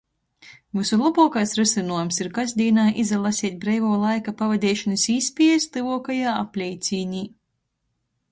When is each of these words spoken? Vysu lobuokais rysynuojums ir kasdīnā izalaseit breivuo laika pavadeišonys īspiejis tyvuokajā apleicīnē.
Vysu 0.77 0.97
lobuokais 0.99 1.51
rysynuojums 1.57 2.17
ir 2.23 2.29
kasdīnā 2.37 2.85
izalaseit 3.03 3.59
breivuo 3.65 3.93
laika 4.05 4.35
pavadeišonys 4.41 5.05
īspiejis 5.17 5.67
tyvuokajā 5.77 6.33
apleicīnē. 6.47 7.21